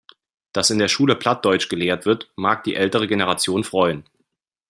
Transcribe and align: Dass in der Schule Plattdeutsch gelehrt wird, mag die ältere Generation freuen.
Dass 0.51 0.71
in 0.71 0.79
der 0.79 0.87
Schule 0.87 1.15
Plattdeutsch 1.15 1.69
gelehrt 1.69 2.07
wird, 2.07 2.31
mag 2.35 2.63
die 2.63 2.73
ältere 2.73 3.05
Generation 3.07 3.63
freuen. 3.63 4.03